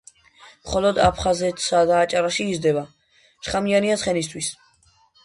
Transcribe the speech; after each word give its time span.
მხოლოდ 0.67 1.01
აფხაზეთსა 1.07 1.81
და 1.91 1.99
აჭარაში 2.05 2.47
იზრდება, 2.53 2.83
შხამიანია 3.49 3.99
ცხენისათვის. 4.05 4.49